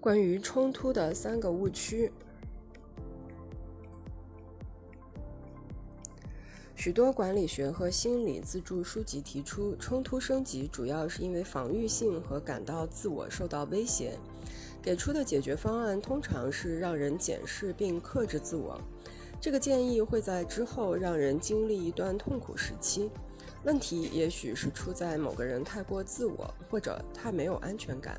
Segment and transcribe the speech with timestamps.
[0.00, 2.10] 关于冲突的三个误区。
[6.74, 14.18] 许多管理学和心理自助书籍提出，冲突升级主要是因为防御性和感到自我受到威胁。
[14.80, 18.80] 给出的解决方案通常是让人检视并克制自我。
[19.38, 23.10] 这个建议会在之后让人经历一段痛苦时期。
[23.64, 28.18] 问题也许是出在某个人太过自我，或者太没有安全感。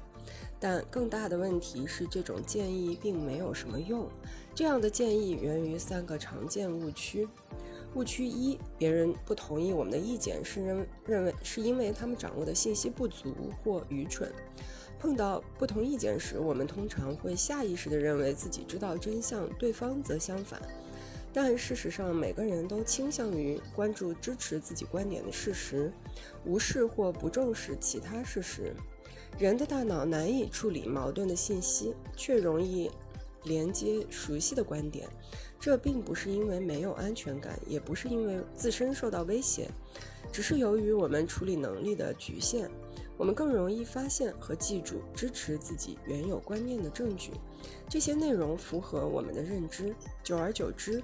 [0.62, 4.08] 但更大的问题是，这种建议并没有什么用。
[4.54, 7.28] 这样的建议源于三个常见误区。
[7.96, 14.32] 误区一：别人不同意我们的意见，是认认为是因为他们掌握的信息不足或愚蠢。
[15.00, 20.62] 碰到不同意见时，我们通常会下意识地认为自己知道真相，对方则相反。
[21.34, 25.92] 但事实上，每个人都倾向于关注支持自己观点的事实，
[26.46, 28.76] 无视或不重视其他事实。
[29.38, 32.90] 人的大脑难以处理矛盾的信息，却容易。
[33.46, 35.10] 连接熟悉的观点，
[35.60, 39.68] 这并不是因为没有安全感，也不是因为自身受到威胁，
[40.32, 42.70] 只是由于我们处理能力的局限。
[43.18, 47.32] 我们更容易发现和记住支持自己原有观念的证据，
[47.90, 49.96] 这些内容符合我们的认知。
[50.24, 51.04] 久而久之，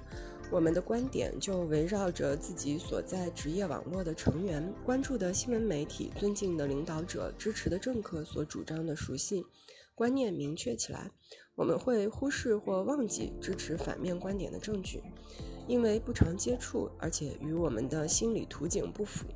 [0.50, 9.44] 我们的观点就围绕着自己所在职业网络的成员、关注的新闻媒体、尊敬的领导者、支持的政客所主张的属性
[9.94, 11.10] 观念明确起来。
[11.54, 15.02] 我们会忽视或忘记支持反面观点的证据，
[15.66, 19.26] 因为不常接触，而且与我们的心理图景不符。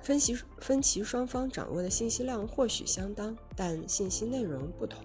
[0.00, 5.04] 分析分歧双方掌握的信息量或许相当，但信息内容不同。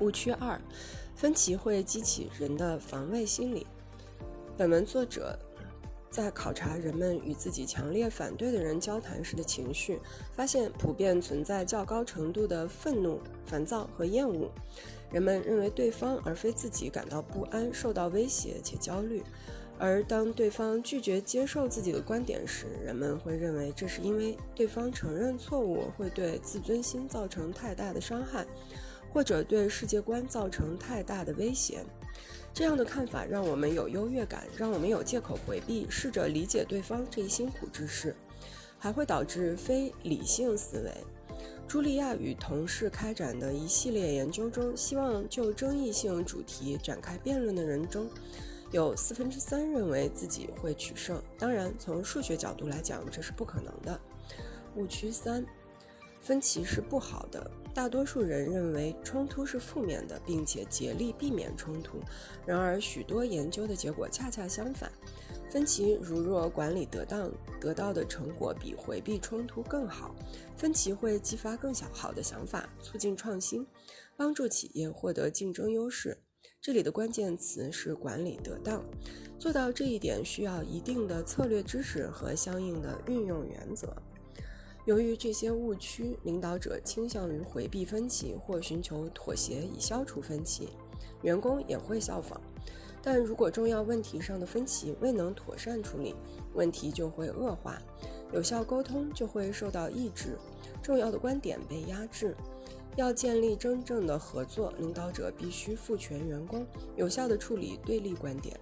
[0.00, 0.60] 误区二：
[1.14, 3.64] 分歧会激起人的防卫心理。
[4.56, 5.38] 本文作者。
[6.10, 9.98] 在考察人们与自己强烈反对的人交谈时的情绪，
[10.34, 14.50] 发现普遍存在较高程度的愤怒、烦躁和厌恶。
[15.10, 19.22] 人们认为对方而非自己感到不安、受到威胁且焦虑，
[19.78, 28.44] 而当对方拒绝接受自己的观点时，人们会认为这是因为对方承认错误会对自尊心造成太大的伤害，
[29.12, 31.84] 或者对世界观造成太大的威胁。
[32.54, 38.14] 这样的看法让我们有优越感，让我们有借口回避试着理解对方这一辛苦之事，
[38.78, 40.92] 还会导致非理性思维。
[41.68, 48.06] 茱莉亚与同事开展的一系列研究中，希望就争议性主题展开辩论的人中，
[48.70, 51.22] 有四分之三认为自己会取胜。
[51.38, 53.98] 当然，从数学角度来讲，这是不可能的。
[54.76, 55.44] 误区三。
[56.20, 61.98] 分歧是不好的，大多数人认为冲突是负面的，并且竭力避免冲突。
[62.44, 64.92] 然而，许多研究的结果恰恰相反。
[65.50, 70.14] 分歧如若管理得当，得到的成果比回避冲突更好。
[70.56, 73.66] 分歧会激发更小好的想法，促进创新，
[74.16, 76.16] 帮助企业获得竞争优势。
[76.60, 78.84] 这里的关键词是管理得当。
[79.38, 83.94] 做到这一点需要一定的策略知识和相应的运用原则。
[84.84, 90.70] 由于这些误区，领导者倾向于回避分歧或寻求妥协以消除分歧，
[91.22, 92.40] 员工也会效仿。
[93.00, 96.14] 但如果重要问题上的分歧未能妥善处理，
[96.54, 97.80] 问题就会恶化，
[98.32, 100.36] 有效沟通就会受到抑制，
[100.82, 102.34] 重要的观点被压制。
[102.96, 108.58] 要建立真正的合作，领导者必须赋权员工有效地处理对立观点。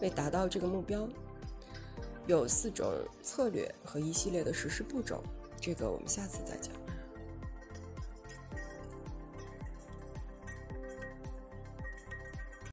[0.00, 1.08] 为达到这个目标，
[2.26, 2.92] 有四种
[3.22, 5.22] 策略和一系列的实施步骤。
[5.60, 6.87] 这个我们下次再讲。